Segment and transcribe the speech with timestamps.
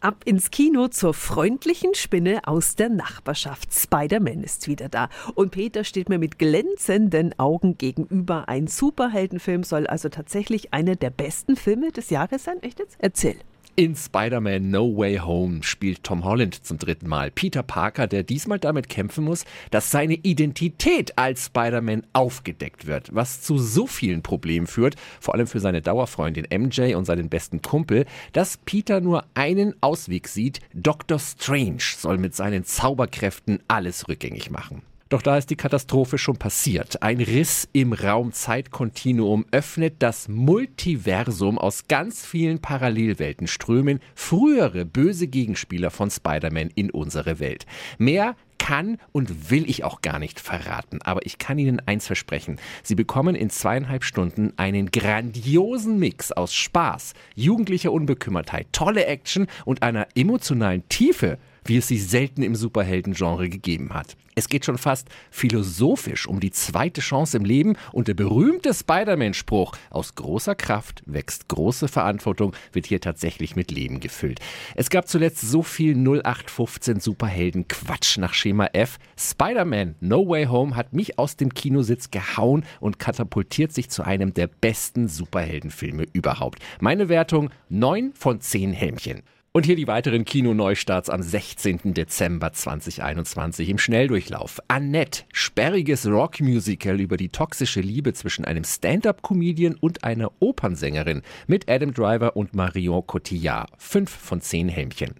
[0.00, 3.74] Ab ins Kino zur freundlichen Spinne aus der Nachbarschaft.
[3.74, 5.08] Spider-Man ist wieder da.
[5.34, 8.48] Und Peter steht mir mit glänzenden Augen gegenüber.
[8.48, 12.62] Ein Superheldenfilm soll also tatsächlich einer der besten Filme des Jahres sein.
[12.62, 12.96] Echt jetzt?
[13.00, 13.38] Erzähl.
[13.78, 18.58] In Spider-Man No Way Home spielt Tom Holland zum dritten Mal Peter Parker, der diesmal
[18.58, 24.66] damit kämpfen muss, dass seine Identität als Spider-Man aufgedeckt wird, was zu so vielen Problemen
[24.66, 29.76] führt, vor allem für seine Dauerfreundin MJ und seinen besten Kumpel, dass Peter nur einen
[29.80, 31.20] Ausweg sieht, Dr.
[31.20, 34.82] Strange soll mit seinen Zauberkräften alles rückgängig machen.
[35.08, 37.02] Doch da ist die Katastrophe schon passiert.
[37.02, 45.90] Ein Riss im Raum-Zeit-Kontinuum öffnet das Multiversum aus ganz vielen Parallelwelten, strömen frühere böse Gegenspieler
[45.90, 47.64] von Spider-Man in unsere Welt.
[47.96, 51.00] Mehr kann und will ich auch gar nicht verraten.
[51.02, 52.60] Aber ich kann Ihnen eins versprechen.
[52.82, 59.82] Sie bekommen in zweieinhalb Stunden einen grandiosen Mix aus Spaß, jugendlicher Unbekümmertheit, tolle Action und
[59.82, 64.16] einer emotionalen Tiefe, wie es sie selten im Superhelden-Genre gegeben hat.
[64.34, 69.72] Es geht schon fast philosophisch um die zweite Chance im Leben und der berühmte Spider-Man-Spruch,
[69.90, 74.38] aus großer Kraft wächst große Verantwortung, wird hier tatsächlich mit Leben gefüllt.
[74.76, 78.98] Es gab zuletzt so viel 0815 Superhelden-Quatsch nach Schema F.
[79.18, 84.34] Spider-Man No Way Home hat mich aus dem Kinositz gehauen und katapultiert sich zu einem
[84.34, 86.60] der besten Superheldenfilme überhaupt.
[86.80, 89.22] Meine Wertung 9 von 10 Helmchen.
[89.58, 91.92] Und hier die weiteren Kinoneustarts am 16.
[91.92, 94.60] Dezember 2021 im Schnelldurchlauf.
[94.68, 101.92] Annette, sperriges Rockmusical über die toxische Liebe zwischen einem Stand-up-Comedian und einer Opernsängerin mit Adam
[101.92, 103.68] Driver und Marion Cotillard.
[103.78, 105.14] Fünf von zehn Helmchen.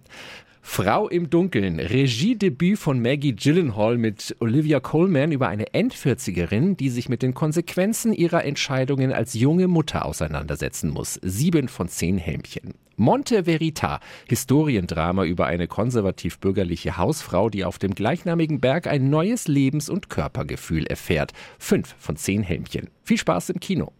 [0.61, 7.09] Frau im Dunkeln, Regiedebüt von Maggie Gyllenhaal mit Olivia Colman über eine Endvierzigerin, die sich
[7.09, 11.19] mit den Konsequenzen ihrer Entscheidungen als junge Mutter auseinandersetzen muss.
[11.23, 12.75] Sieben von zehn Helmchen.
[12.99, 19.89] Monte Verita, Historiendrama über eine konservativ-bürgerliche Hausfrau, die auf dem gleichnamigen Berg ein neues Lebens-
[19.89, 21.31] und Körpergefühl erfährt.
[21.57, 22.89] Fünf von zehn Helmchen.
[23.03, 23.93] Viel Spaß im Kino.